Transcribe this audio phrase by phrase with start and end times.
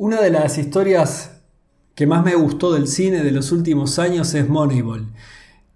[0.00, 1.40] Una de las historias
[1.96, 5.08] que más me gustó del cine de los últimos años es Moneyball.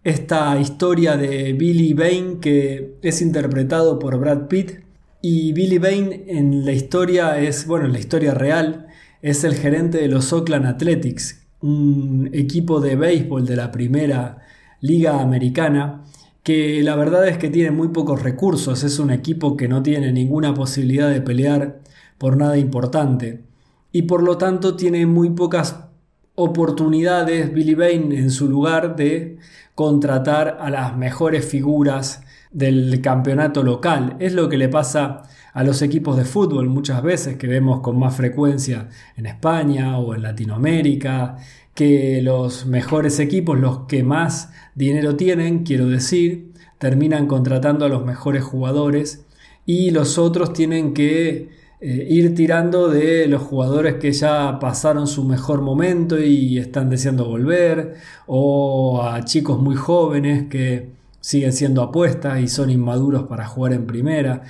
[0.04, 4.78] Esta historia de Billy Bain que es interpretado por Brad Pitt.
[5.22, 8.86] Y Billy Bain en la historia es, bueno, en la historia real
[9.22, 14.46] es el gerente de los Oakland Athletics, un equipo de béisbol de la primera
[14.80, 16.04] liga americana
[16.44, 20.12] que la verdad es que tiene muy pocos recursos, es un equipo que no tiene
[20.12, 21.80] ninguna posibilidad de pelear
[22.18, 23.50] por nada importante
[23.92, 25.84] y por lo tanto tiene muy pocas
[26.34, 29.36] oportunidades Billy Bain en su lugar de
[29.74, 34.16] contratar a las mejores figuras del campeonato local.
[34.18, 37.98] Es lo que le pasa a los equipos de fútbol muchas veces que vemos con
[37.98, 41.36] más frecuencia en España o en Latinoamérica,
[41.74, 48.04] que los mejores equipos, los que más dinero tienen, quiero decir, terminan contratando a los
[48.04, 49.24] mejores jugadores
[49.64, 55.24] y los otros tienen que eh, ir tirando de los jugadores que ya pasaron su
[55.24, 62.40] mejor momento y están deseando volver, o a chicos muy jóvenes que siguen siendo apuestas
[62.40, 64.42] y son inmaduros para jugar en primera.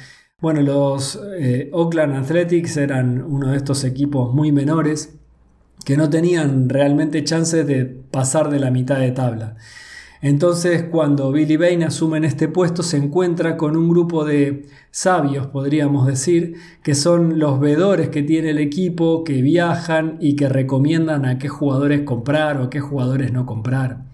[0.43, 5.15] Bueno, los eh, Oakland Athletics eran uno de estos equipos muy menores
[5.87, 9.57] que no tenían realmente chances de pasar de la mitad de tabla.
[10.23, 16.07] Entonces, cuando Billy Bain asume este puesto, se encuentra con un grupo de sabios, podríamos
[16.07, 21.39] decir, que son los vedores que tiene el equipo, que viajan y que recomiendan a
[21.39, 24.05] qué jugadores comprar o a qué jugadores no comprar.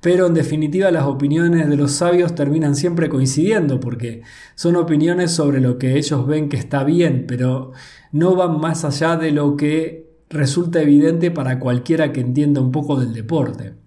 [0.00, 4.22] Pero en definitiva las opiniones de los sabios terminan siempre coincidiendo porque
[4.56, 7.70] son opiniones sobre lo que ellos ven que está bien, pero
[8.10, 12.98] no van más allá de lo que resulta evidente para cualquiera que entienda un poco
[12.98, 13.83] del deporte.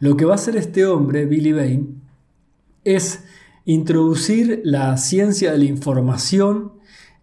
[0.00, 2.02] Lo que va a hacer este hombre, Billy Bain,
[2.84, 3.24] es
[3.64, 6.72] introducir la ciencia de la información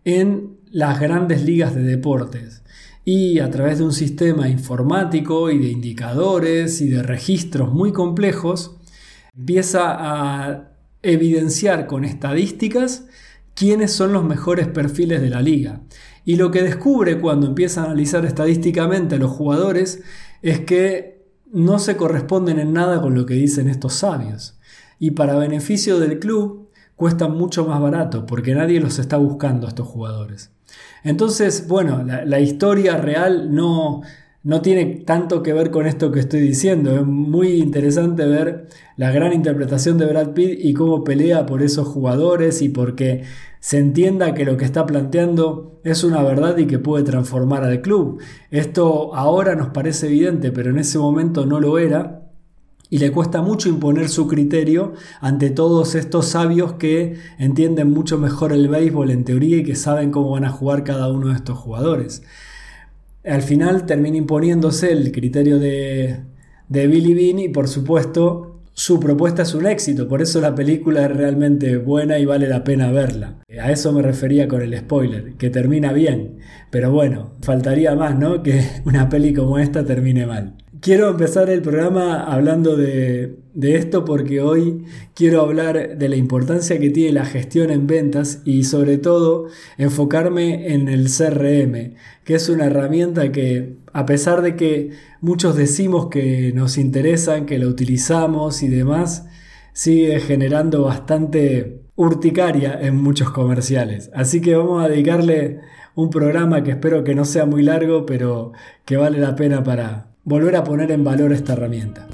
[0.05, 2.61] en las grandes ligas de deportes
[3.03, 8.77] y a través de un sistema informático y de indicadores y de registros muy complejos,
[9.35, 10.71] empieza a
[11.01, 13.05] evidenciar con estadísticas
[13.55, 15.81] quiénes son los mejores perfiles de la liga.
[16.25, 20.03] Y lo que descubre cuando empieza a analizar estadísticamente a los jugadores
[20.43, 21.20] es que
[21.53, 24.57] no se corresponden en nada con lo que dicen estos sabios.
[24.99, 29.69] Y para beneficio del club cuestan mucho más barato porque nadie los está buscando a
[29.69, 30.51] estos jugadores.
[31.03, 34.01] Entonces, bueno, la, historia real no,
[34.43, 36.95] no tiene tanto que ver con esto que estoy diciendo.
[36.95, 41.87] Es muy interesante ver la gran interpretación de Brad Pitt y cómo pelea por esos
[41.87, 43.23] jugadores y porque
[43.59, 47.81] se entienda que lo que está planteando es una verdad y que puede transformar al
[47.81, 48.19] club.
[48.49, 52.17] Esto ahora nos parece evidente, pero en ese momento no lo era.
[52.89, 58.51] Y le cuesta mucho imponer su criterio ante todos estos sabios que entienden mucho mejor
[58.51, 61.57] el béisbol en teoría y que saben cómo van a jugar cada uno de estos
[61.57, 62.21] jugadores.
[63.23, 66.21] Al final termina imponiéndose el criterio de,
[66.69, 71.05] de Billy Bean y por supuesto su propuesta es un éxito, por eso la película
[71.05, 73.35] es realmente buena y vale la pena verla.
[73.61, 76.37] A eso me refería con el spoiler, que termina bien,
[76.69, 78.41] pero bueno, faltaría más, ¿no?
[78.43, 80.55] Que una peli como esta termine mal.
[80.79, 86.89] Quiero empezar el programa hablando de, esto porque hoy quiero hablar de la importancia que
[86.89, 89.47] tiene la gestión en ventas y sobre todo
[89.77, 96.07] enfocarme en el CRM, que es una herramienta que a pesar de que muchos decimos
[96.07, 99.25] que nos interesan, que la utilizamos y demás,
[99.73, 104.09] sigue generando bastante urticaria en muchos comerciales.
[104.13, 105.59] Así que vamos a dedicarle
[105.95, 108.53] un programa que espero que no sea muy largo, pero
[108.85, 112.07] que vale la pena para, volver a poner en valor esta herramienta.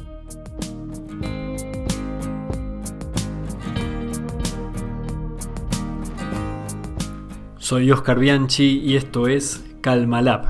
[7.68, 10.46] Soy Oscar Bianchi y esto es Calmalab.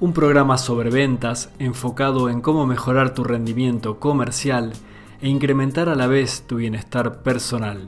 [0.00, 4.72] Un programa sobre ventas enfocado en cómo mejorar tu rendimiento comercial
[5.20, 7.86] e incrementar a la vez tu bienestar personal.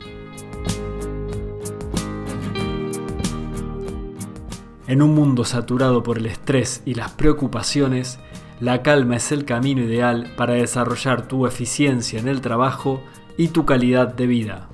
[4.87, 8.19] En un mundo saturado por el estrés y las preocupaciones,
[8.61, 13.03] la calma es el camino ideal para desarrollar tu eficiencia en el trabajo
[13.39, 14.69] y tu calidad de vida.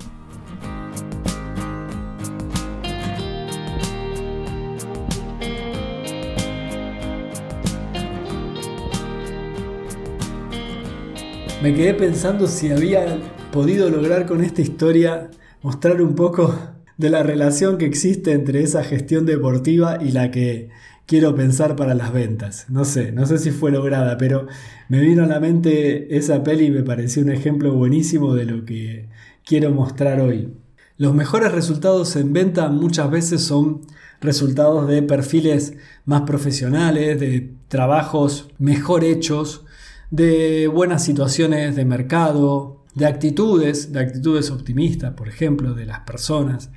[11.61, 13.19] Me quedé pensando si había
[13.51, 15.29] podido lograr con esta historia
[15.61, 16.57] mostrar un poco
[16.97, 20.69] de la relación que existe entre esa gestión deportiva y la que
[21.05, 22.65] quiero pensar para las ventas.
[22.67, 24.47] No sé, no sé si fue lograda, pero
[24.89, 28.65] me vino a la mente esa peli y me pareció un ejemplo buenísimo de lo
[28.65, 29.07] que
[29.45, 30.49] quiero mostrar hoy.
[30.97, 33.81] Los mejores resultados en venta muchas veces son
[34.19, 35.75] resultados de perfiles
[36.05, 39.63] más profesionales, de trabajos mejor hechos,
[40.11, 46.69] de buenas situaciones de mercado, de actitudes, de actitudes optimistas, por ejemplo, de las personas.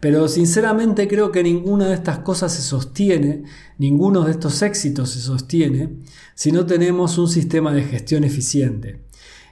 [0.00, 3.44] Pero sinceramente creo que ninguna de estas cosas se sostiene,
[3.78, 5.96] ninguno de estos éxitos se sostiene,
[6.34, 9.00] si no tenemos un sistema de gestión eficiente.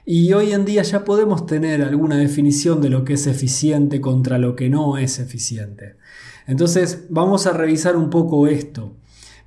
[0.05, 4.37] Y hoy en día ya podemos tener alguna definición de lo que es eficiente contra
[4.37, 5.95] lo que no es eficiente.
[6.45, 8.97] Entonces vamos a revisar un poco esto,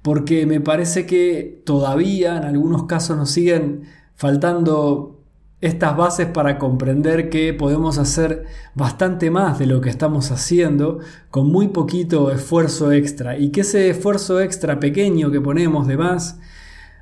[0.06, 5.18] porque me parece que todavía en algunos casos nos siguen faltando
[5.60, 8.44] estas bases para comprender que podemos hacer
[8.76, 13.90] bastante más de lo que estamos haciendo con muy poquito esfuerzo extra y que ese
[13.90, 16.38] esfuerzo extra pequeño que ponemos de más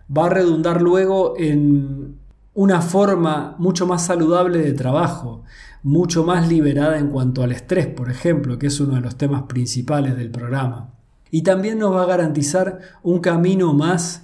[0.09, 2.17] va a redundar luego en
[2.55, 5.43] una forma mucho más saludable de trabajo,
[5.83, 9.43] mucho más liberada en cuanto al estrés, por ejemplo, que es uno de los temas
[9.43, 10.94] principales del programa.
[11.31, 14.23] Y también nos va a garantizar un camino más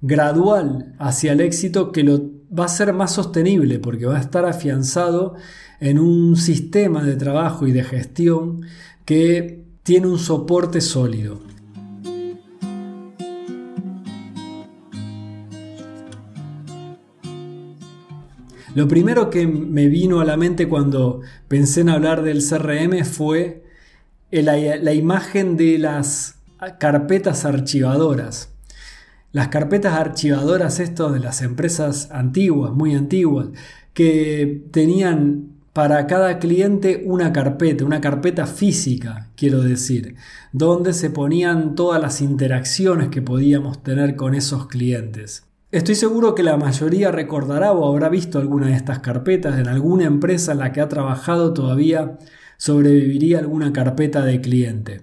[0.00, 4.44] gradual hacia el éxito que lo va a ser más sostenible porque va a estar
[4.44, 5.34] afianzado
[5.80, 8.62] en un sistema de trabajo y de gestión
[9.04, 11.40] que tiene un soporte sólido.
[18.74, 23.61] Lo primero que me vino a la mente cuando pensé en hablar del CRM fue
[24.32, 26.36] la, imagen de las
[26.78, 28.48] carpetas archivadoras.
[29.32, 33.48] Las carpetas archivadoras, esto de las empresas antiguas, muy antiguas,
[33.92, 40.16] que tenían para cada cliente una carpeta, una carpeta física, quiero decir,
[40.52, 45.44] donde se ponían todas las interacciones que podíamos tener con esos clientes.
[45.70, 50.04] Estoy seguro que la mayoría recordará o habrá visto alguna de estas carpetas en alguna
[50.04, 52.18] empresa en la que ha trabajado todavía
[52.62, 55.00] sobreviviría alguna carpeta de cliente.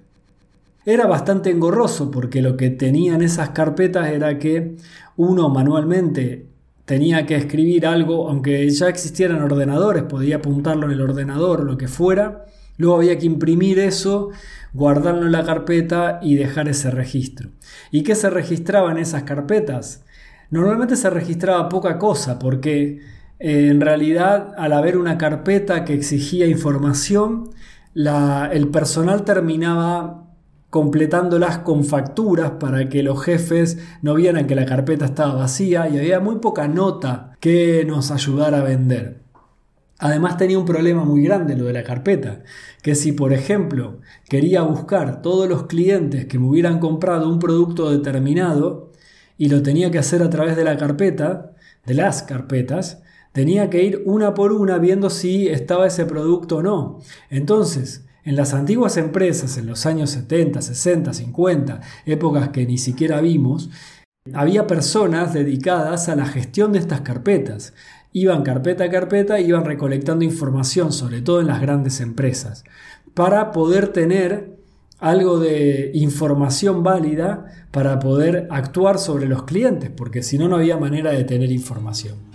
[0.86, 4.78] Era bastante engorroso porque lo que tenían esas carpetas era que
[5.18, 6.46] uno manualmente
[6.86, 11.90] tenía que escribir algo, aunque ya existieran ordenadores, podía apuntarlo en el ordenador lo que
[11.90, 12.46] fuera,
[12.78, 14.30] luego había que imprimir eso,
[14.72, 17.50] guardarlo en la carpeta y dejar ese registro.
[17.92, 20.06] ¿Y qué se registraba en esas carpetas?
[20.50, 23.02] Normalmente se registraba poca cosa porque
[23.40, 27.50] en realidad al haber una carpeta que exigía información,
[27.96, 30.26] el personal terminaba
[30.70, 35.98] completándolas con facturas para que los jefes no vieran que la carpeta estaba vacía y
[35.98, 39.22] había muy poca nota que nos ayudara a vender.
[39.98, 42.44] Además tenía un problema muy grande lo de la carpeta,
[42.84, 44.00] que si por ejemplo
[44.30, 48.92] quería buscar todos los clientes que me hubieran comprado un producto determinado,
[49.38, 51.54] y lo tenía que hacer a través de la carpeta,
[51.86, 56.64] de las carpetas, tenía que ir una por una viendo si estaba ese producto o
[56.64, 57.00] no.
[57.30, 63.22] Entonces, en las antiguas empresas, en los años 70, 60, 50, épocas que ni siquiera
[63.22, 63.70] vimos,
[64.34, 67.74] había personas dedicadas a la gestión de estas carpetas.
[68.12, 72.64] Iban carpeta a carpeta, iban recolectando información, sobre todo en las grandes empresas,
[73.14, 74.60] para poder tener
[75.00, 80.78] algo de información válida para poder actuar sobre los clientes, porque si no, no había
[80.78, 82.29] manera de tener información.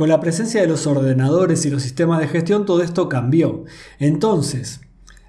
[0.00, 3.64] Con la presencia de los ordenadores y los sistemas de gestión, todo esto cambió.
[3.98, 4.80] Entonces,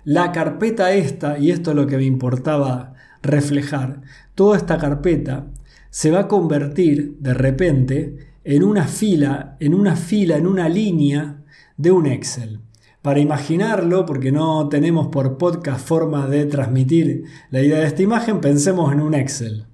[0.06, 4.00] la carpeta esta, y esto es lo que me importaba reflejar,
[4.34, 5.48] toda esta carpeta
[5.90, 11.44] se va a convertir de repente en una fila, en una fila, en una línea
[11.76, 12.62] de un Excel.
[13.02, 18.40] Para imaginarlo, porque no tenemos por podcast forma de transmitir la idea de esta imagen,
[18.40, 19.66] pensemos en un Excel.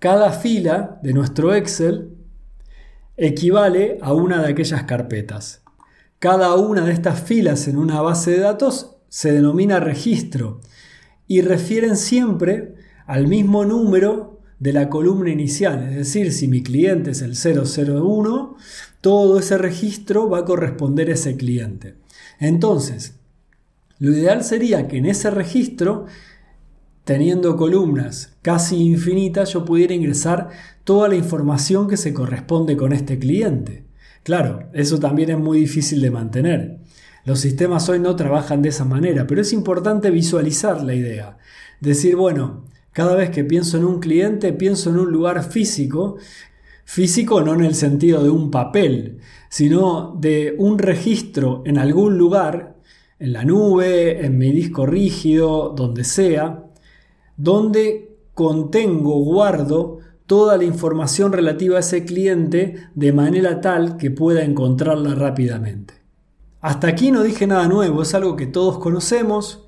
[0.00, 2.15] Cada fila de nuestro Excel
[3.16, 5.62] equivale a una de aquellas carpetas.
[6.18, 10.60] Cada una de estas filas en una base de datos se denomina registro
[11.26, 12.74] y refieren siempre
[13.06, 18.56] al mismo número de la columna inicial, es decir, si mi cliente es el 001,
[19.00, 21.94] todo ese registro va a corresponder a ese cliente.
[22.40, 23.14] Entonces,
[23.98, 26.06] lo ideal sería que en ese registro,
[27.04, 30.50] teniendo columnas casi infinitas, yo pudiera ingresar
[30.86, 33.86] toda la información que se corresponde con este cliente.
[34.22, 36.78] Claro, eso también es muy difícil de mantener.
[37.24, 41.38] Los sistemas hoy no trabajan de esa manera, pero es importante visualizar la idea.
[41.80, 46.18] Decir, bueno, cada vez que pienso en un cliente, pienso en un lugar físico,
[46.84, 52.76] físico no en el sentido de un papel, sino de un registro en algún lugar,
[53.18, 56.62] en la nube, en mi disco rígido, donde sea,
[57.36, 59.95] donde contengo, guardo
[60.26, 65.94] toda la información relativa a ese cliente de manera tal que pueda encontrarla rápidamente.
[66.60, 69.64] Hasta aquí no dije nada nuevo, es algo que todos conocemos.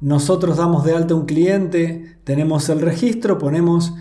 [0.00, 3.92] Nosotros damos de alta un cliente, tenemos el registro, ponemos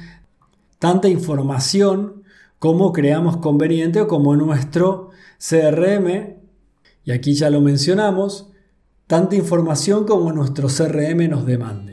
[0.80, 2.24] tanta información
[2.60, 6.36] como creamos conveniente o como nuestro CRM,
[7.04, 8.50] y aquí ya lo mencionamos,
[9.08, 11.89] tanta información como nuestro CRM nos demande.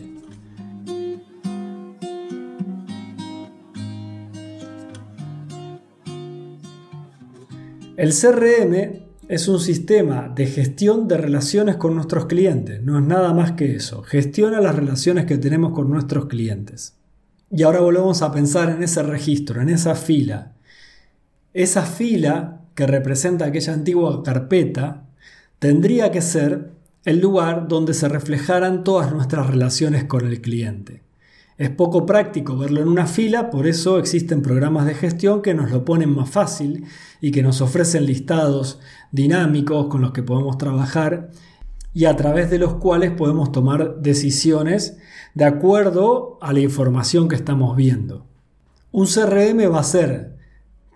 [7.96, 13.32] El CRM es un sistema de gestión de relaciones con nuestros clientes, no es nada
[13.32, 16.94] más que eso, gestiona las relaciones que tenemos con nuestros clientes.
[17.50, 20.52] Y ahora volvemos a pensar en ese registro, en esa fila.
[21.54, 25.06] Esa fila que representa aquella antigua carpeta
[25.58, 26.72] tendría que ser
[27.06, 31.05] el lugar donde se reflejaran todas nuestras relaciones con el cliente.
[31.58, 35.70] Es poco práctico verlo en una fila, por eso existen programas de gestión que nos
[35.70, 36.84] lo ponen más fácil
[37.22, 38.78] y que nos ofrecen listados
[39.10, 41.30] dinámicos con los que podemos trabajar
[41.94, 44.98] y a través de los cuales podemos tomar decisiones
[45.32, 48.26] de acuerdo a la información que estamos viendo.
[48.92, 50.36] Un CRM va a ser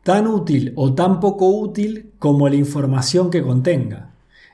[0.03, 4.11] tan útil o tan poco útil como la información que contenga.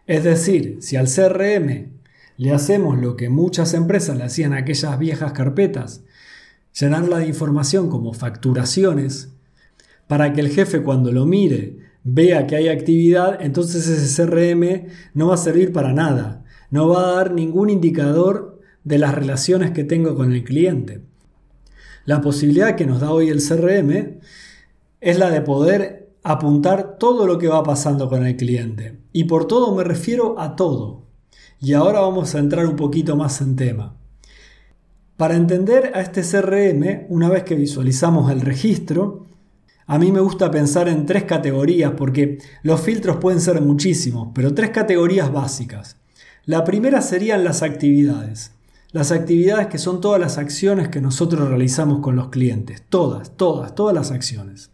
[0.07, 1.96] Es decir, si al CRM
[2.37, 6.03] le hacemos lo que muchas empresas le hacían a aquellas viejas carpetas,
[6.79, 9.33] llenarla de información como facturaciones,
[10.07, 15.29] para que el jefe cuando lo mire vea que hay actividad, entonces ese CRM no
[15.29, 19.83] va a servir para nada, no va a dar ningún indicador de las relaciones que
[19.83, 21.03] tengo con el cliente.
[22.05, 24.21] La posibilidad que nos da hoy el CRM
[25.01, 28.99] es la de poder apuntar todo lo que va pasando con el cliente.
[29.13, 31.06] Y por todo me refiero a todo.
[31.67, 33.97] Y ahora vamos a entrar un poquito más en tema.
[35.17, 39.27] Para entender a este CRM, una vez que visualizamos el registro,
[39.85, 44.55] a mí me gusta pensar en tres categorías porque los filtros pueden ser muchísimos, pero
[44.55, 45.97] tres categorías básicas.
[46.45, 48.53] La primera serían las actividades.
[48.93, 52.85] Las actividades que son todas las acciones que nosotros realizamos con los clientes.
[52.89, 54.71] Todas, todas, todas las acciones.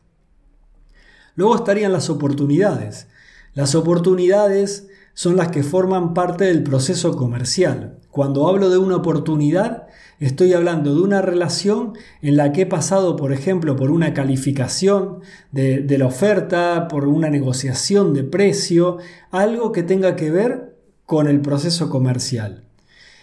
[1.37, 3.07] Luego estarían las oportunidades.
[3.55, 7.99] Las oportunidades son las que forman parte del proceso comercial.
[8.11, 9.87] Cuando hablo de una oportunidad,
[10.21, 15.21] estoy hablando de una relación en la que he pasado, por ejemplo, por una calificación
[15.51, 18.99] de, la oferta, por una negociación de precio,
[19.31, 20.77] algo que tenga que ver
[21.07, 22.65] con el proceso comercial.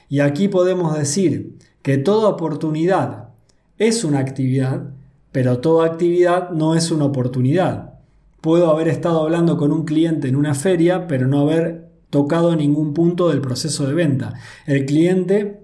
[0.10, 3.30] Y aquí podemos decir que toda oportunidad
[3.78, 4.90] es una actividad,
[5.32, 7.99] pero toda actividad no es una oportunidad.
[8.42, 12.94] Puedo haber estado hablando con un cliente en una feria, pero no haber tocado ningún
[12.94, 14.34] punto del proceso de venta.
[14.66, 15.60] El cliente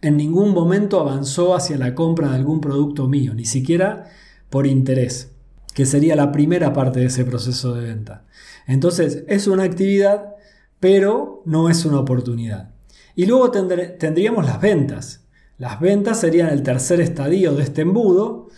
[0.00, 4.10] en ningún momento avanzó hacia la compra de algún producto mío, ni siquiera
[4.50, 5.32] por interés,
[5.74, 8.24] que sería la primera parte de ese proceso de venta.
[8.66, 10.34] Entonces, es una actividad,
[10.80, 12.70] pero no es una oportunidad.
[13.14, 15.24] Y luego tendríamos las ventas.
[15.58, 18.48] Las ventas serían el tercer estadio de este embudo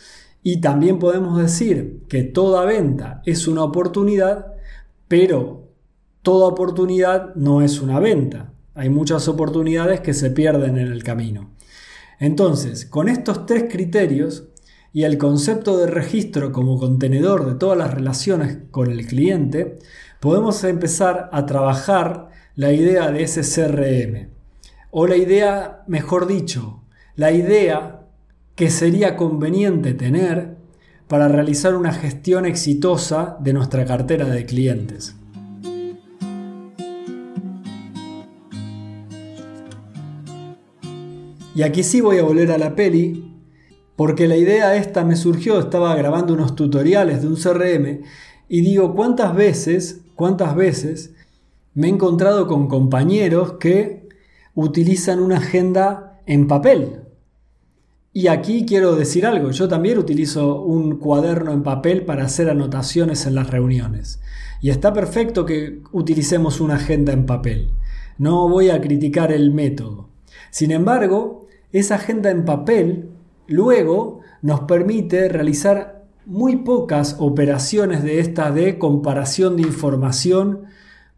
[0.42, 4.54] y también podemos decir que toda venta es una oportunidad,
[5.08, 5.68] pero
[6.22, 8.52] toda oportunidad no es una venta.
[8.74, 11.50] Hay muchas oportunidades que se pierden en el camino.
[12.20, 14.48] Entonces, con estos tres criterios
[14.92, 19.78] y el concepto de registro como contenedor de todas las relaciones con el cliente,
[20.20, 24.30] podemos empezar a trabajar la idea de ese CRM.
[24.90, 26.82] O la idea, mejor dicho,
[27.14, 27.97] la idea
[28.58, 30.56] que sería conveniente tener
[31.06, 35.14] para realizar una gestión exitosa de nuestra cartera de clientes.
[41.54, 43.32] Y aquí sí voy a volver a la peli,
[43.94, 48.00] porque la idea esta me surgió, estaba grabando unos tutoriales de un CRM
[48.48, 51.14] y digo, ¿cuántas veces, cuántas veces
[51.74, 54.08] me he encontrado con compañeros que
[54.56, 57.07] utilizan una agenda en papel?
[58.12, 63.26] Y aquí quiero decir algo, yo también utilizo un cuaderno en papel para hacer anotaciones
[63.26, 64.20] en las reuniones.
[64.60, 67.70] Y está perfecto que utilicemos una agenda en papel.
[68.16, 70.08] No voy a criticar el método.
[70.50, 73.10] Sin embargo, esa agenda en papel
[73.46, 80.64] luego nos permite realizar muy pocas operaciones de esta de comparación de información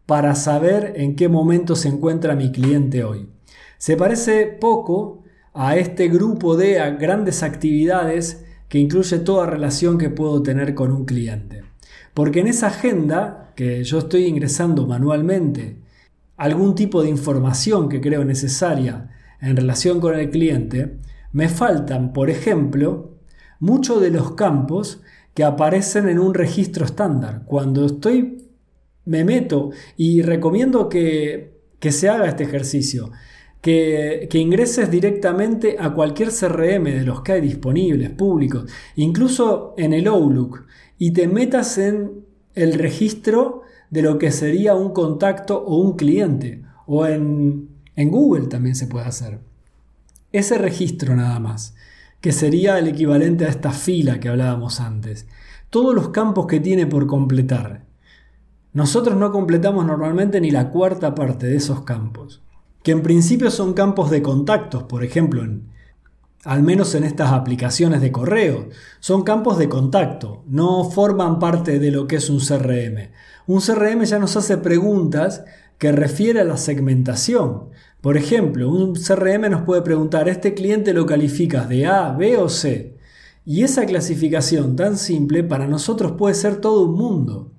[0.05, 3.29] para saber en qué momento se encuentra mi cliente hoy.
[3.77, 5.20] Se parece poco
[5.53, 11.05] a este grupo de grandes actividades que incluye toda relación que puedo tener con un
[11.05, 11.63] cliente.
[12.13, 15.77] Porque en esa agenda que yo estoy ingresando manualmente,
[16.37, 19.09] algún tipo de información que creo necesaria
[19.41, 20.97] en relación con el cliente,
[21.33, 23.17] me faltan, por ejemplo,
[23.59, 25.01] muchos de los campos
[25.33, 27.43] que aparecen en un registro estándar.
[27.45, 28.47] Cuando estoy,
[29.05, 33.11] me meto y recomiendo que, que se haga este ejercicio.
[33.61, 38.65] Que, ingreses directamente a cualquier CRM de los que hay disponibles, públicos,
[38.95, 40.65] incluso en el Outlook,
[40.97, 42.25] y te metas en
[42.55, 48.47] el registro de lo que sería un contacto o un cliente, o en, en Google
[48.47, 49.39] también se puede hacer.
[50.31, 51.75] Ese registro nada más
[52.21, 55.27] que sería el equivalente a esta fila que hablábamos antes.
[55.69, 57.83] Todos los campos que tiene por completar.
[58.73, 62.41] Nosotros no completamos normalmente ni la cuarta parte de esos campos,
[62.83, 65.43] que en principio son campos de contactos, por ejemplo,
[66.43, 68.69] al menos en estas aplicaciones de correo,
[68.99, 73.11] son campos de contacto, no forman parte de lo que es un CRM.
[73.45, 75.43] Un CRM ya nos hace preguntas
[75.77, 77.69] que refiere a la segmentación.
[78.01, 82.49] Por ejemplo, un CRM nos puede preguntar, ¿este cliente lo calificas de A, B o
[82.49, 82.97] C?
[83.45, 87.51] Y esa clasificación tan simple para nosotros puede ser todo un mundo.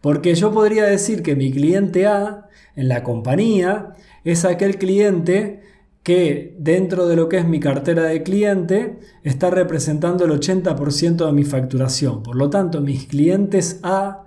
[0.00, 5.60] Porque yo podría decir que mi cliente A en la compañía es aquel cliente
[6.02, 11.32] que dentro de lo que es mi cartera de cliente está representando el 80% de
[11.32, 12.22] mi facturación.
[12.22, 14.24] Por lo tanto, mis clientes A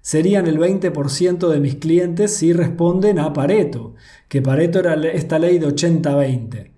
[0.00, 3.94] serían el 20% de mis clientes si responden a Pareto,
[4.28, 6.70] que Pareto era esta ley de 80-20.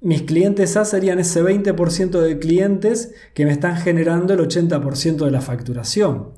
[0.00, 5.30] Mis clientes A serían ese 20% de clientes que me están generando el 80% de
[5.30, 6.32] la facturación.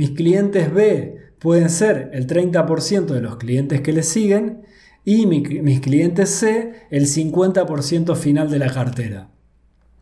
[0.00, 4.62] Mis clientes B pueden ser el 30% de los clientes que le siguen
[5.04, 9.28] y mis clientes C el 50% final de la cartera.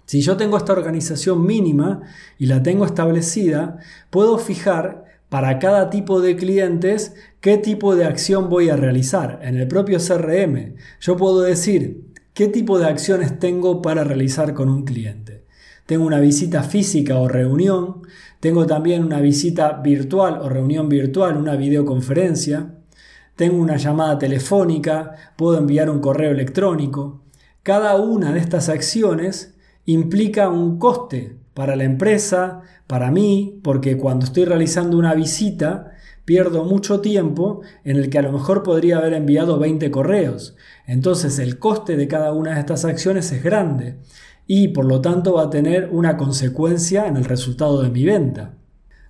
[0.07, 2.03] Si yo tengo esta organización mínima
[2.39, 3.79] y la tengo establecida,
[4.09, 9.41] puedo fijar para cada tipo de clientes qué tipo de acción voy a realizar.
[9.43, 14.69] En el propio CRM yo puedo decir qué tipo de acciones tengo para realizar con
[14.69, 15.39] un cliente.
[15.87, 18.03] Tengo una visita física o reunión,
[18.41, 22.75] tengo también una visita virtual o reunión virtual, una videoconferencia,
[23.35, 27.23] tengo una llamada telefónica, puedo enviar un correo electrónico.
[27.63, 29.55] Cada una de estas acciones
[29.87, 35.93] implica un coste para la empresa, para mí, porque cuando estoy realizando una visita,
[36.25, 40.57] pierdo mucho tiempo en el que a lo mejor podría haber enviado 20 correos.
[40.87, 43.99] Entonces el coste de cada una de estas acciones es grande
[44.51, 48.55] y por lo tanto va a tener una consecuencia en el resultado de mi venta.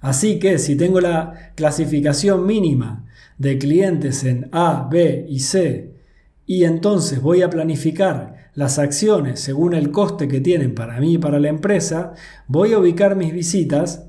[0.01, 3.07] Así que si tengo la clasificación mínima
[3.38, 5.94] de clientes en A, B y C
[6.44, 11.18] y entonces voy a planificar las acciones según el coste que tienen para mí y
[11.18, 12.14] para la empresa,
[12.48, 14.07] voy a ubicar mis visitas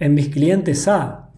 [0.00, 1.30] en mis clientes A.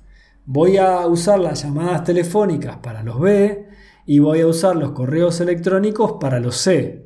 [0.46, 3.66] Voy a usar las llamadas telefónicas para los B
[4.06, 7.05] y voy a usar los correos electrónicos para los C.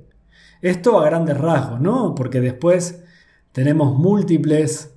[0.63, 2.15] Esto a grandes rasgos, ¿no?
[2.15, 3.03] Porque después
[3.53, 4.95] tenemos múltiples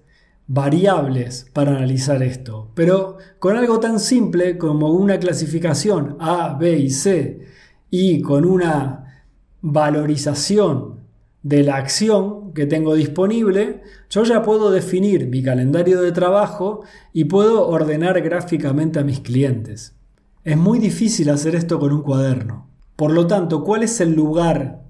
[0.48, 2.70] variables para analizar esto.
[2.76, 7.48] Pero con algo tan simple como una clasificación A, B y C
[7.90, 9.24] y con una
[9.62, 11.00] valorización
[11.44, 17.26] de la acción que tengo disponible, yo ya puedo definir mi calendario de trabajo y
[17.26, 19.96] puedo ordenar gráficamente a mis clientes.
[20.44, 22.68] Es muy difícil hacer esto con un cuaderno.
[22.96, 24.83] Por lo tanto, ¿cuál es el lugar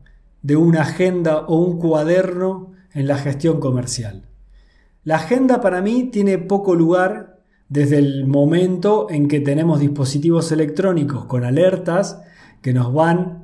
[0.43, 4.27] de una agenda o un cuaderno en la gestión comercial?
[5.03, 11.25] La agenda para mí tiene poco lugar desde el momento en que tenemos dispositivos electrónicos
[11.25, 12.21] con alertas
[12.62, 13.43] que nos van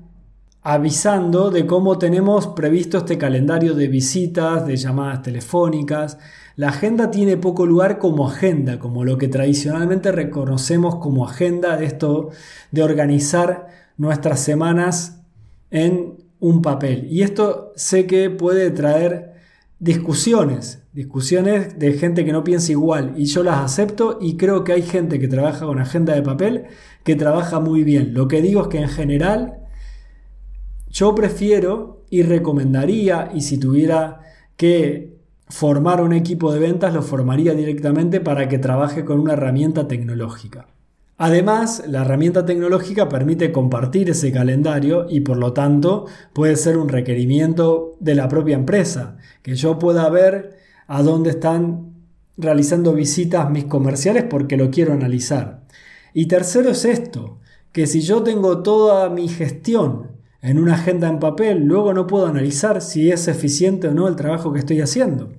[0.61, 6.19] avisando de cómo tenemos previsto este calendario de visitas, de llamadas telefónicas.
[6.55, 11.85] La agenda tiene poco lugar como agenda, como lo que tradicionalmente reconocemos como agenda de
[11.85, 12.29] esto
[12.71, 15.21] de organizar nuestras semanas
[15.71, 17.07] en un papel.
[17.09, 19.33] Y esto sé que puede traer
[19.79, 24.73] discusiones, discusiones de gente que no piensa igual y yo las acepto y creo que
[24.73, 26.65] hay gente que trabaja con agenda de papel
[27.03, 28.13] que trabaja muy bien.
[28.13, 29.59] Lo que digo es que en general
[30.89, 34.21] yo prefiero y recomendaría, y si tuviera
[34.57, 39.87] que formar un equipo de ventas, lo formaría directamente para que trabaje con una herramienta
[39.87, 40.67] tecnológica.
[41.21, 46.87] Además, la herramienta tecnológica permite compartir ese calendario y por lo tanto puede ser un
[46.87, 50.55] requerimiento de la propia empresa, que yo pueda ver
[50.87, 51.93] a dónde están
[52.37, 55.65] realizando visitas mis comerciales porque lo quiero analizar.
[56.13, 57.39] Y tercero es esto,
[57.73, 62.27] que si yo tengo toda mi gestión en una agenda en papel, luego no puedo
[62.27, 65.33] analizar si es eficiente o no el trabajo que estoy haciendo.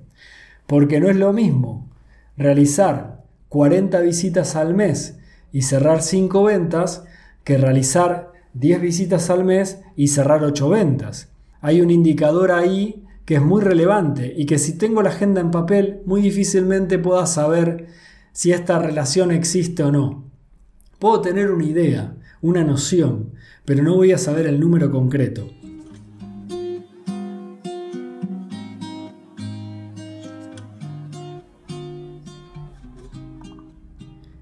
[0.67, 1.89] Porque no es lo mismo
[2.37, 5.17] realizar 40 visitas al mes
[5.51, 7.03] y cerrar 5 ventas
[7.43, 11.29] que realizar 10 visitas al mes y cerrar 8 ventas.
[11.61, 15.51] Hay un indicador ahí que es muy relevante y que si tengo la agenda en
[15.51, 17.87] papel muy difícilmente pueda saber
[18.33, 20.25] si esta relación existe o no.
[20.99, 23.31] Puedo tener una idea, una noción,
[23.65, 25.49] pero no voy a saber el número concreto.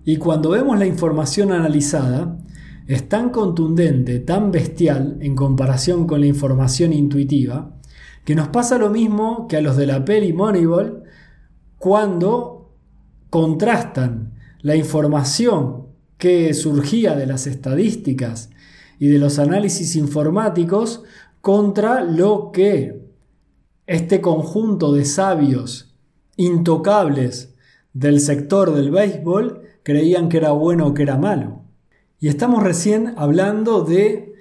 [0.10, 2.36] Y cuando vemos la información analizada,
[2.88, 7.78] es tan contundente, tan bestial en comparación con la información intuitiva,
[8.26, 11.04] que nos pasa lo mismo que a los de la peli Moneyball
[11.78, 12.74] cuando
[13.30, 18.50] contrastan la información que surgía de las estadísticas
[18.98, 21.04] y de los análisis informáticos
[21.40, 23.06] contra lo que
[23.86, 25.94] este conjunto de sabios
[26.36, 27.54] intocables
[27.94, 29.59] del sector del béisbol
[29.90, 31.64] creían que era bueno o que era malo.
[32.20, 34.36] Y estamos recién hablando de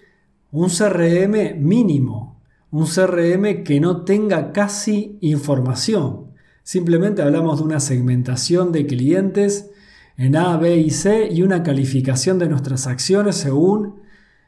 [0.51, 6.33] un CRM mínimo, un CRM que no tenga casi información.
[6.63, 9.71] Simplemente hablamos de una segmentación de clientes
[10.19, 14.03] en A, B y C y una calificación de nuestras acciones según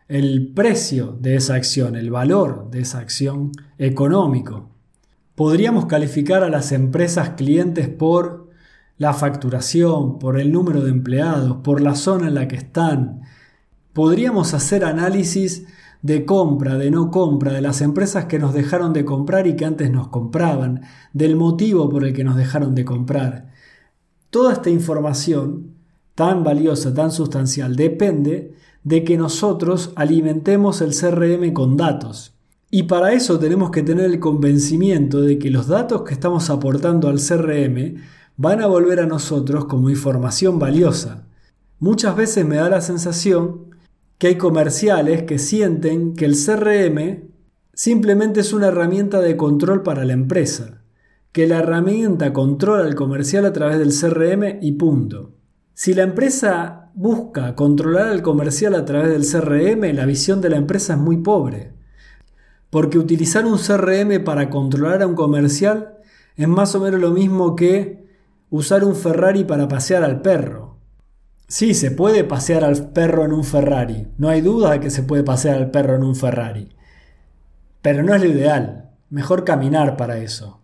[0.07, 4.69] el precio de esa acción, el valor de esa acción económico.
[5.35, 8.40] Podríamos calificar a las empresas clientes por
[9.01, 13.23] la facturación, por el número de empleados, por la zona en la que están.
[13.95, 15.65] Podríamos hacer análisis
[16.03, 19.65] de compra, de no compra, de las empresas que nos dejaron de comprar y que
[19.65, 20.83] antes nos compraban,
[21.15, 23.49] del motivo por el que nos dejaron de comprar.
[24.29, 25.77] Toda esta información,
[26.15, 28.53] tan valiosa, tan sustancial, depende
[28.85, 32.35] de que nosotros alimentemos el CRM con datos.
[32.71, 37.09] Y para eso tenemos que tener el convencimiento de que los datos que estamos aportando
[37.09, 37.97] al CRM
[38.43, 41.27] van a volver a nosotros como información valiosa.
[41.79, 43.77] Muchas veces me da la sensación
[44.17, 47.29] que hay comerciales que sienten que el CRM
[47.75, 50.81] simplemente es una herramienta de control para la empresa,
[51.33, 55.33] que la herramienta controla al comercial a través del CRM y punto.
[55.75, 60.57] Si la empresa busca controlar al comercial a través del CRM, la visión de la
[60.57, 61.75] empresa es muy pobre.
[62.71, 65.99] Porque utilizar un CRM para controlar a un comercial
[66.37, 68.00] es más o menos lo mismo que
[68.51, 70.77] usar un Ferrari para pasear al perro.
[71.47, 75.03] Sí, se puede pasear al perro en un Ferrari, no hay duda de que se
[75.03, 76.69] puede pasear al perro en un Ferrari.
[77.83, 80.61] Pero no es lo ideal, mejor caminar para eso.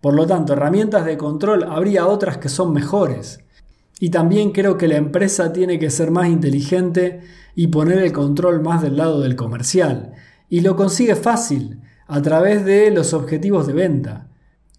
[0.00, 3.40] Por lo tanto, herramientas de control habría otras que son mejores.
[4.00, 7.20] Y también creo que la empresa tiene que ser más inteligente
[7.54, 10.12] y poner el control más del lado del comercial.
[10.48, 14.26] Y lo consigue fácil, a través de los objetivos de venta.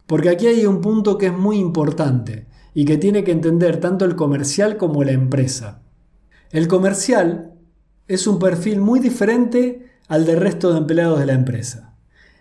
[0.08, 4.06] Porque aquí hay un punto que es muy importante y que tiene que entender tanto
[4.06, 5.84] el comercial como la empresa.
[6.52, 7.54] El comercial
[8.08, 11.96] es un perfil muy diferente al del resto de empleados de la empresa.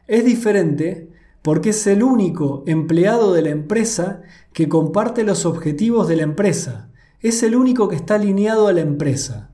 [0.07, 1.11] Es diferente
[1.43, 4.23] porque es el único empleado de la empresa
[4.53, 6.91] que comparte los objetivos de la empresa.
[7.21, 9.51] Es el único que está alineado a la empresa.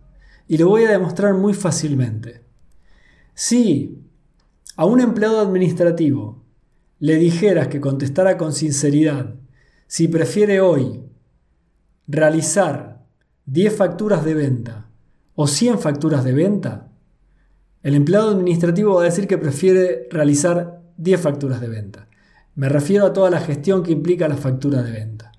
[0.46, 2.42] Y lo voy a demostrar muy fácilmente.
[3.34, 4.02] Si
[4.76, 6.42] a un empleado administrativo
[7.00, 9.34] le dijeras que contestara con sinceridad
[9.86, 11.02] si prefiere hoy
[12.06, 13.04] realizar
[13.46, 14.90] 10 facturas de venta
[15.34, 16.88] o 100 facturas de venta,
[17.82, 22.08] el empleado administrativo va a decir que prefiere realizar 10 facturas de venta.
[22.54, 25.32] Me refiero a toda la gestión que implica la factura de venta.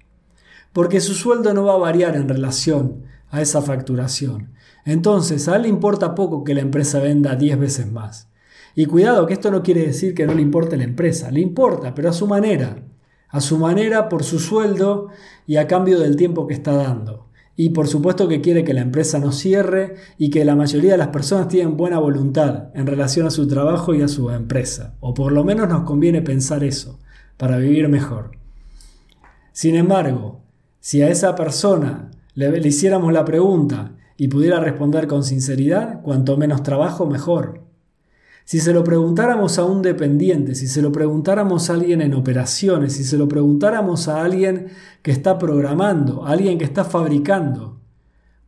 [0.71, 4.53] Porque su sueldo no va a variar en relación a esa facturación.
[4.85, 8.28] Entonces, a él le importa poco que la empresa venda 10 veces más.
[8.79, 11.93] Y cuidado, que esto no quiere decir que no le importe la empresa, le importa,
[11.93, 12.81] pero a su manera,
[13.27, 15.09] a su manera por su sueldo
[15.45, 17.27] y a cambio del tiempo que está dando.
[17.57, 20.97] Y por supuesto que quiere que la empresa no cierre y que la mayoría de
[20.97, 24.95] las personas tienen buena voluntad en relación a su trabajo y a su empresa.
[25.01, 27.01] O por lo menos nos conviene pensar eso,
[27.35, 28.31] para vivir mejor.
[29.51, 30.39] Sin embargo,
[30.79, 36.37] si a esa persona le, le hiciéramos la pregunta y pudiera responder con sinceridad, cuanto
[36.37, 37.67] menos trabajo, mejor.
[38.49, 42.93] Si se lo preguntáramos a un dependiente, si se lo preguntáramos a alguien en operaciones,
[42.93, 44.69] si se lo preguntáramos a alguien
[45.03, 47.79] que está programando, a alguien que está fabricando,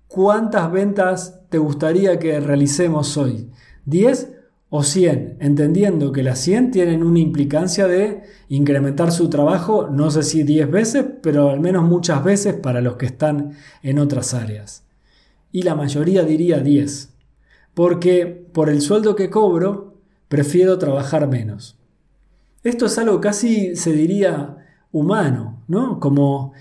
[0.07, 3.51] ¿cuántas ventas te gustaría que realicemos hoy?
[3.85, 4.29] ¿10
[4.71, 5.37] o 100?
[5.39, 10.71] Entendiendo que las 100 tienen una implicancia de incrementar su trabajo, no sé si 10
[10.71, 13.51] veces, pero al menos muchas veces para los que están
[13.83, 14.83] en otras áreas.
[15.51, 17.09] Y la mayoría diría 10.
[17.75, 19.90] Porque por el sueldo que cobro,
[20.31, 21.77] prefiero trabajar menos.
[22.63, 24.55] Esto es algo casi, se diría,
[24.93, 25.99] humano, ¿no?
[25.99, 26.53] Como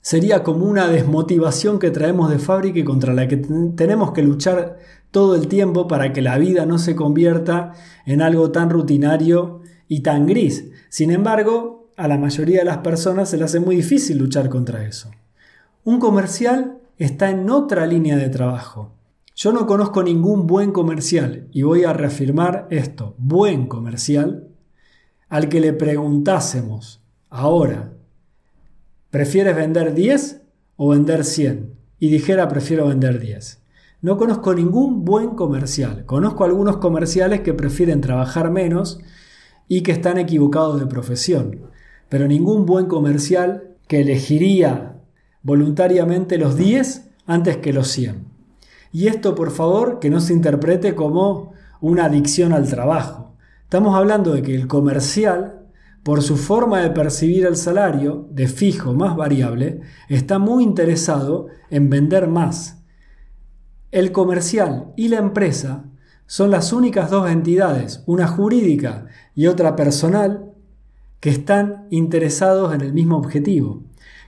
[0.00, 3.38] sería como una desmotivación que traemos de fábrica y contra la que
[3.74, 4.78] tenemos que luchar
[5.10, 7.72] todo el tiempo para que la vida no se convierta
[8.06, 10.70] en algo tan rutinario y tan gris.
[10.88, 14.86] Sin embargo, a la mayoría de las personas se le hace muy difícil luchar contra
[14.86, 15.10] eso.
[15.82, 18.92] Un comercial está en otra línea de trabajo.
[19.40, 24.48] Yo no conozco ningún buen comercial, y voy a reafirmar esto, buen comercial,
[25.28, 27.92] al que le preguntásemos, ahora,
[29.10, 30.42] ¿prefieres vender 10
[30.74, 31.72] o vender 100?
[32.00, 33.62] Y dijera, prefiero vender 10.
[34.02, 36.04] No conozco ningún buen comercial.
[36.04, 38.98] Conozco algunos comerciales que prefieren trabajar menos
[39.68, 41.60] y que están equivocados de profesión.
[42.08, 44.96] Pero ningún buen comercial que elegiría
[45.44, 48.37] voluntariamente los 10 antes que los 100.
[48.92, 53.36] Y esto, por favor, que no se interprete como una adicción al trabajo.
[53.64, 55.66] Estamos hablando de que el comercial,
[56.02, 61.90] por su forma de percibir el salario, de fijo más variable, está muy interesado en
[61.90, 62.78] vender más
[63.90, 65.84] el comercial y la empresa
[66.26, 70.52] son las únicas dos entidades, una jurídica y otra personal,
[71.20, 73.82] que están interesados en el mismo objetivo.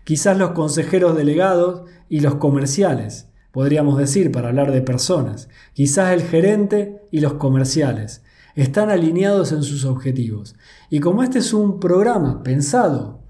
[0.05, 5.49] Quizás los consejeros delegados y los comerciales, podríamos decir, para hablar de personas.
[5.73, 8.23] Quizás el gerente y los comerciales
[8.55, 10.57] están alineados en sus objetivos.
[10.89, 13.21] Y como este es un programa pensado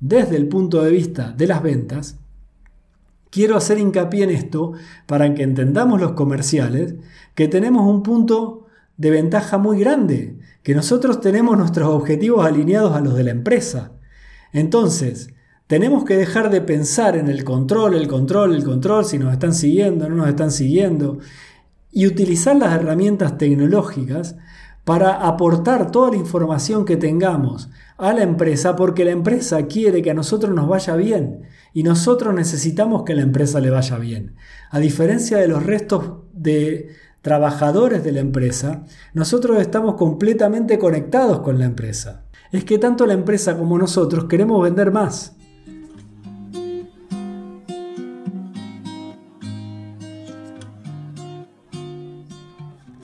[0.00, 2.18] desde el punto de vista de las ventas,
[3.30, 4.72] quiero hacer hincapié en esto
[5.06, 6.94] para que entendamos los comerciales
[7.34, 13.00] que tenemos un punto de ventaja muy grande, que nosotros tenemos nuestros objetivos alineados a
[13.00, 13.92] los de la empresa.
[14.52, 15.33] Entonces,
[15.66, 19.54] tenemos que dejar de pensar en el control, el control, el control, si nos están
[19.54, 21.18] siguiendo, no nos están siguiendo,
[21.90, 24.36] y utilizar las herramientas tecnológicas
[24.84, 30.10] para aportar toda la información que tengamos a la empresa porque la empresa quiere que
[30.10, 34.34] a nosotros nos vaya bien y nosotros necesitamos que la empresa le vaya bien.
[34.70, 36.90] A diferencia de los restos de
[37.22, 42.26] trabajadores de la empresa, nosotros estamos completamente conectados con la empresa.
[42.52, 45.36] Es que tanto la empresa como nosotros queremos vender más.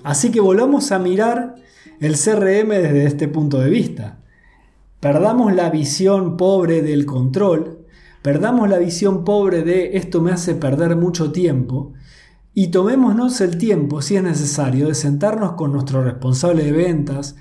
[0.02, 1.56] Así que volvamos a mirar
[2.00, 4.20] el CRM desde este punto de vista.
[5.00, 7.86] Perdamos la visión pobre del control,
[8.22, 11.94] perdamos la visión pobre de esto me hace perder mucho tiempo
[12.52, 17.36] y tomémonos el tiempo, si es necesario, de sentarnos con nuestro responsable de ventas,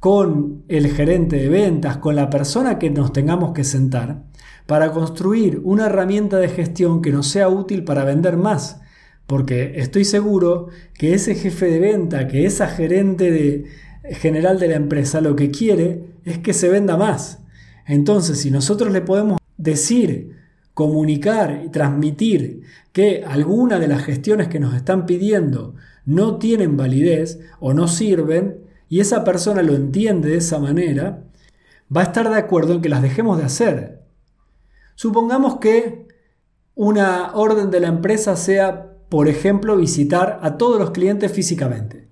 [0.00, 4.24] con el gerente de ventas, con la persona que nos tengamos que sentar,
[4.66, 8.80] para construir una herramienta de gestión que nos sea útil para vender más.
[9.26, 13.64] Porque estoy seguro que ese jefe de venta, que esa gerente de,
[14.12, 17.40] general de la empresa lo que quiere es que se venda más.
[17.86, 20.36] Entonces, si nosotros le podemos decir,
[20.74, 22.62] comunicar y transmitir
[22.92, 28.58] que alguna de las gestiones que nos están pidiendo no tienen validez o no sirven,
[28.88, 31.24] y esa persona lo entiende de esa manera,
[31.94, 34.02] va a estar de acuerdo en que las dejemos de hacer.
[34.94, 36.06] Supongamos que
[36.74, 42.08] una orden de la empresa sea, por ejemplo, visitar a todos los clientes físicamente.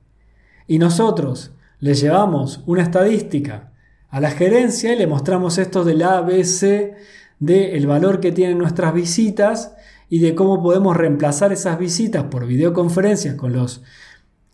[0.66, 3.72] Y nosotros le llevamos una estadística
[4.08, 6.94] a la gerencia y le mostramos esto del ABC,
[7.40, 9.74] del valor que tienen nuestras visitas
[10.08, 13.82] y de cómo podemos reemplazar esas visitas por videoconferencias con los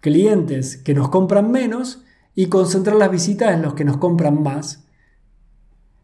[0.00, 2.03] clientes que nos compran menos
[2.35, 4.85] y concentrar las visitas en los que nos compran más.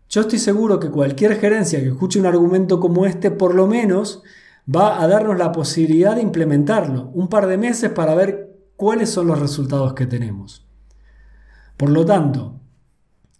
[0.09, 4.22] Yo estoy seguro que cualquier gerencia que escuche un argumento como este por lo menos
[4.74, 9.26] va a darnos la posibilidad de implementarlo un par de meses para ver cuáles son
[9.26, 10.66] los resultados que tenemos.
[11.76, 12.61] Por lo tanto,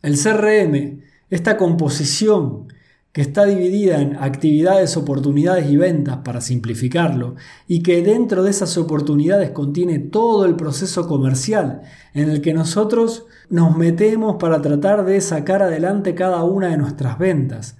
[0.03, 2.69] el CRM, esta composición
[3.17, 7.35] que está dividida en actividades, oportunidades y ventas para simplificarlo,
[7.67, 11.81] y que dentro de esas oportunidades contiene todo el proceso comercial
[12.13, 17.19] en el que nosotros nos metemos para tratar de sacar adelante cada una de nuestras
[17.19, 17.79] ventas.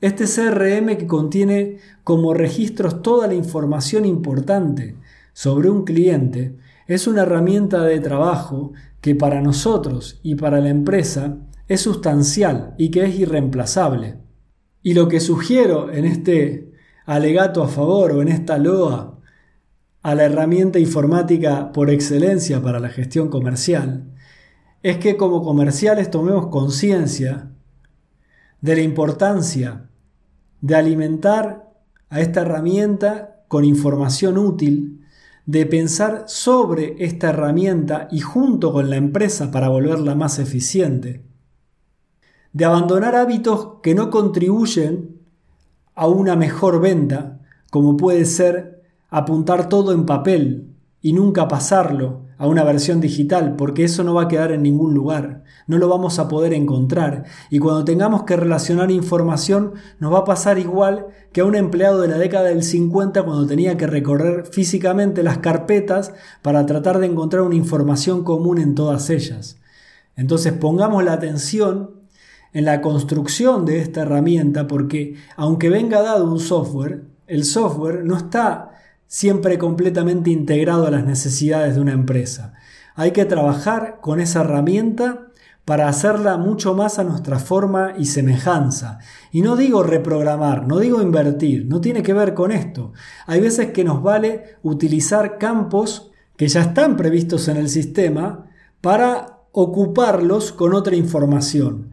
[0.00, 4.96] Este CRM que contiene como registros toda la información importante
[5.34, 11.36] sobre un cliente es una herramienta de trabajo que para nosotros y para la empresa
[11.68, 14.16] es sustancial y que es irreemplazable.
[14.82, 16.72] Y lo que sugiero en este
[17.04, 19.18] alegato a favor o en esta loa
[20.02, 24.04] a la herramienta informática por excelencia para la gestión comercial
[24.82, 27.50] es que como comerciales tomemos conciencia
[28.62, 29.89] de la importancia
[30.60, 31.72] de alimentar
[32.08, 35.04] a esta herramienta con información útil
[35.46, 41.24] de pensar sobre esta herramienta y junto con la empresa para volverla más eficiente,
[42.52, 45.18] de abandonar hábitos que no contribuyen
[45.94, 52.46] a una mejor venta, como puede ser apuntar todo en papel y nunca pasarlo a
[52.46, 56.18] una versión digital, porque eso no va a quedar en ningún lugar, no lo vamos
[56.18, 57.24] a poder encontrar.
[57.50, 62.00] Y cuando tengamos que relacionar información, nos va a pasar igual que a un empleado
[62.00, 67.08] de la década del 50 cuando tenía que recorrer físicamente las carpetas para tratar de
[67.08, 69.58] encontrar una información común en todas ellas.
[70.16, 71.90] Entonces pongamos la atención
[72.54, 78.16] en la construcción de esta herramienta, porque aunque venga dado un software, el software no
[78.16, 78.70] está
[79.10, 82.54] siempre completamente integrado a las necesidades de una empresa.
[82.94, 85.26] Hay que trabajar con esa herramienta
[85.64, 89.00] para hacerla mucho más a nuestra forma y semejanza.
[89.32, 92.92] Y no digo reprogramar, no digo invertir, no tiene que ver con esto.
[93.26, 98.46] Hay veces que nos vale utilizar campos que ya están previstos en el sistema
[98.80, 101.90] para ocuparlos con otra información.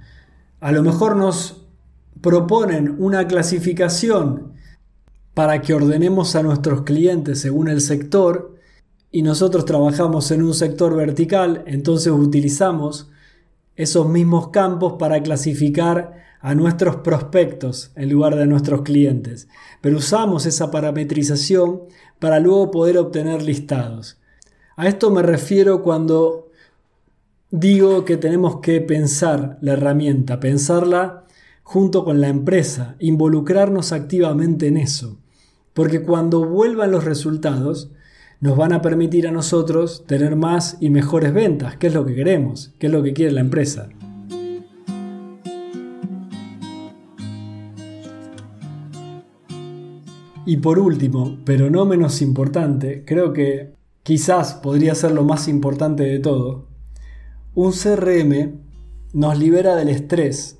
[0.59, 1.65] A lo mejor nos
[2.21, 4.46] proponen una clasificación
[5.37, 8.55] para que ordenemos a nuestros clientes según el sector
[9.11, 13.11] y nosotros trabajamos en un sector vertical, entonces utilizamos
[13.75, 19.47] esos mismos campos para clasificar a nuestros prospectos en lugar de a nuestros clientes.
[19.79, 21.83] Pero usamos esa parametrización
[22.17, 24.19] para luego poder obtener listados.
[24.75, 26.49] A esto me refiero cuando
[27.51, 31.25] digo que tenemos que pensar la herramienta, pensarla
[31.61, 35.19] junto con la empresa, involucrarnos activamente en eso
[35.77, 37.91] porque cuando vuelvan los resultados,
[38.39, 42.15] nos van a permitir a nosotros tener más y mejores ventas, que es lo que
[42.15, 43.87] queremos, que es lo que quiere la empresa.
[50.47, 56.01] Y por último, pero no menos importante, creo que quizás podría ser lo más importante
[56.01, 56.65] de todo,
[57.53, 58.61] un CRM
[59.13, 60.57] nos libera del estrés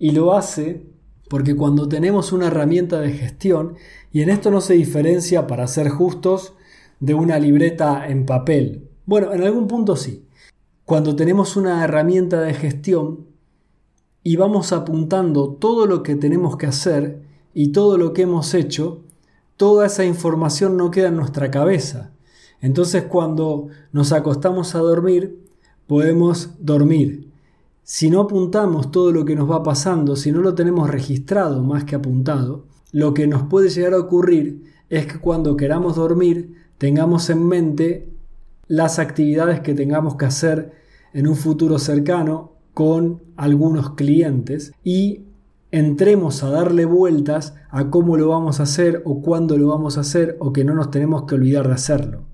[0.00, 0.90] y lo hace
[1.30, 3.76] porque cuando tenemos una herramienta de gestión,
[4.12, 6.54] y en esto no se diferencia, para ser justos,
[6.98, 8.88] de una libreta en papel.
[9.06, 10.26] Bueno, en algún punto sí.
[10.84, 13.26] Cuando tenemos una herramienta de gestión
[14.22, 17.22] y vamos apuntando todo lo que tenemos que hacer
[17.54, 19.04] y todo lo que hemos hecho,
[19.56, 22.10] toda esa información no queda en nuestra cabeza.
[22.60, 25.40] Entonces cuando nos acostamos a dormir,
[25.86, 27.30] podemos dormir
[27.92, 31.82] si no apuntamos todo lo que nos va pasando, si no lo tenemos registrado más
[31.82, 37.30] que apuntado, lo que nos puede llegar a ocurrir es que cuando queramos dormir tengamos
[37.30, 38.08] en mente
[38.66, 40.72] las actividades que tengamos que hacer
[41.12, 45.22] en un futuro cercano con algunos clientes y
[45.70, 50.00] entremos a darle vueltas a cómo lo vamos a hacer o cuándo lo vamos a
[50.00, 52.24] hacer o que no nos tenemos que olvidar de hacerlo.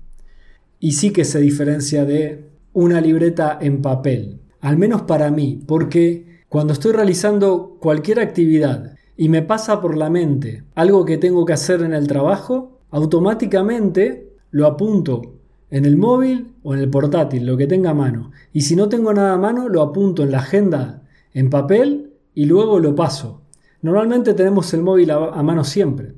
[0.79, 6.43] Y sí que se diferencia de una libreta en papel al menos para mí, porque
[6.49, 11.53] cuando estoy realizando cualquier actividad y me pasa por la mente algo que tengo que
[11.53, 17.57] hacer en el trabajo, automáticamente lo apunto en el móvil o en el portátil, lo
[17.57, 18.31] que tenga a mano.
[18.53, 21.03] Y si no tengo nada a mano, lo apunto en la agenda
[21.33, 23.41] en papel y luego lo paso.
[23.81, 26.13] Normalmente tenemos el móvil a, mano siempre.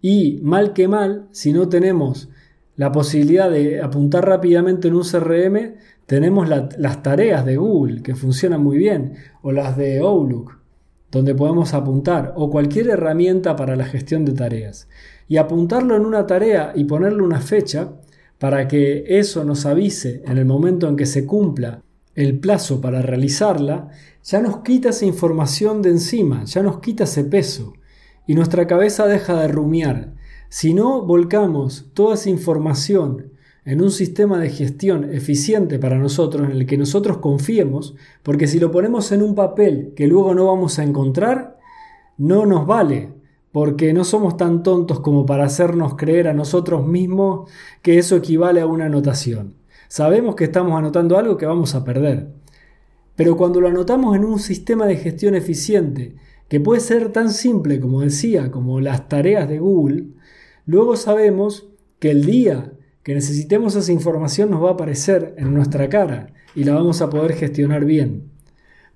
[0.00, 2.28] Y mal que mal, si no tenemos
[2.76, 5.76] la posibilidad de apuntar rápidamente en un CRM,
[6.06, 10.61] tenemos las tareas de Google que funcionan muy bien, o las de Outlook,
[11.12, 14.88] donde podemos apuntar, o cualquier herramienta para la gestión de tareas.
[15.28, 17.92] Y apuntarlo en una tarea y ponerle una fecha
[18.38, 21.82] para que eso nos avise en el momento en que se cumpla
[22.14, 23.90] el plazo para realizarla,
[24.24, 27.74] ya nos quita esa información de encima, ya nos quita ese peso
[28.26, 30.14] y nuestra cabeza deja de rumiar.
[30.48, 33.31] Si no volcamos toda esa información
[33.64, 38.58] en un sistema de gestión eficiente para nosotros, en el que nosotros confiemos, porque si
[38.58, 41.58] lo ponemos en un papel que luego no vamos a encontrar,
[42.18, 43.10] no nos vale,
[43.52, 47.50] porque no somos tan tontos como para hacernos creer a nosotros mismos
[47.82, 49.54] que eso equivale a una anotación.
[49.88, 52.30] Sabemos que estamos anotando algo que vamos a perder.
[53.14, 56.16] Pero cuando lo anotamos en un sistema de gestión eficiente,
[56.48, 60.06] que puede ser tan simple como decía, como las tareas de Google,
[60.64, 65.88] luego sabemos que el día que necesitemos esa información nos va a aparecer en nuestra
[65.88, 68.30] cara y la vamos a poder gestionar bien.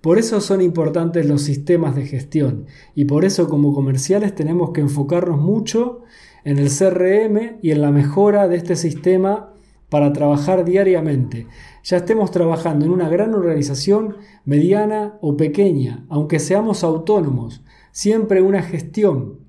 [0.01, 4.81] Por eso son importantes los sistemas de gestión y por eso como comerciales tenemos que
[4.81, 6.03] enfocarnos mucho
[6.45, 9.53] en el CRM y en la mejora de este sistema
[9.89, 11.47] para trabajar diariamente.
[11.83, 18.63] Ya estemos trabajando en una gran organización, mediana o pequeña, aunque seamos autónomos, siempre una
[18.63, 19.41] gestión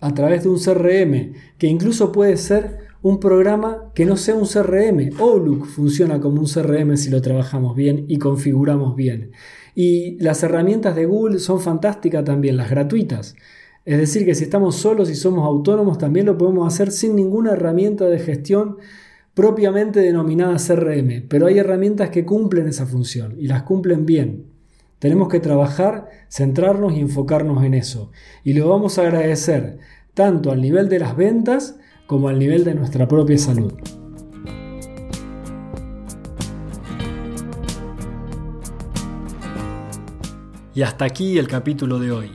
[0.00, 4.46] a través de un CRM, que incluso puede ser un programa que no sea un
[4.46, 5.10] CRM.
[5.18, 9.32] Outlook funciona como un CRM si lo trabajamos bien y configuramos bien.
[9.74, 13.34] Y las herramientas de Google son fantásticas también, las gratuitas.
[13.84, 17.52] Es decir, que si estamos solos y somos autónomos, también lo podemos hacer sin ninguna
[17.52, 18.76] herramienta de gestión
[19.34, 24.46] propiamente denominadas CRM, pero hay herramientas que cumplen esa función y las cumplen bien.
[24.98, 28.12] Tenemos que trabajar, centrarnos y enfocarnos en eso.
[28.44, 29.78] Y lo vamos a agradecer
[30.14, 31.76] tanto al nivel de las ventas
[32.06, 33.72] como al nivel de nuestra propia salud.
[40.74, 42.32] Y hasta aquí el capítulo de hoy.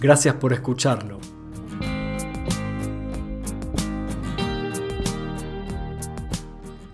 [0.00, 1.18] Gracias por escucharlo.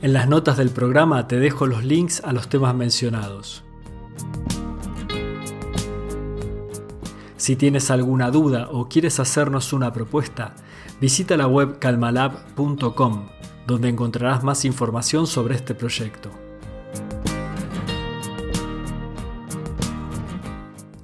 [0.00, 3.64] En las notas del programa te dejo los links a los temas mencionados.
[7.44, 10.54] Si tienes alguna duda o quieres hacernos una propuesta,
[10.98, 13.26] visita la web calmalab.com,
[13.66, 16.30] donde encontrarás más información sobre este proyecto.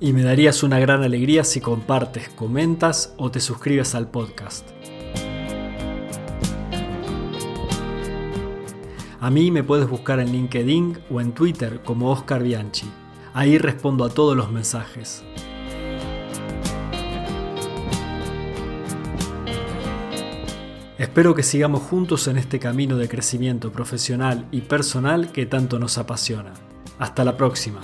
[0.01, 4.67] Y me darías una gran alegría si compartes, comentas o te suscribes al podcast.
[9.21, 12.91] A mí me puedes buscar en LinkedIn o en Twitter como Oscar Bianchi.
[13.35, 15.23] Ahí respondo a todos los mensajes.
[21.01, 25.97] Espero que sigamos juntos en este camino de crecimiento profesional y personal que tanto nos
[25.97, 26.53] apasiona.
[26.99, 27.81] Hasta la próxima.